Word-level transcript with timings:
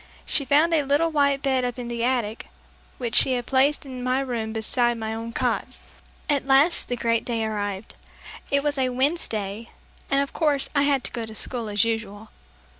She 0.25 0.45
found 0.45 0.73
a 0.73 0.81
little 0.81 1.11
white 1.11 1.43
bed 1.43 1.63
up 1.63 1.77
in 1.77 1.87
the 1.87 2.03
attic 2.03 2.47
which 2.97 3.23
was 3.23 3.45
placed 3.45 3.85
in 3.85 4.01
my 4.03 4.19
room 4.21 4.51
beside 4.51 4.97
my 4.97 5.13
own 5.13 5.31
cot. 5.31 5.67
At 6.27 6.47
last 6.47 6.87
the 6.87 6.95
great 6.95 7.23
day 7.23 7.45
arrived. 7.45 7.93
It 8.49 8.63
was 8.63 8.79
a 8.79 8.89
Wednesday, 8.89 9.69
and 10.09 10.19
of 10.19 10.33
course 10.33 10.67
I 10.73 10.81
had 10.89 11.03
to 11.03 11.11
go 11.11 11.23
to 11.27 11.35
school 11.35 11.69
as 11.69 11.83
usual. 11.83 12.29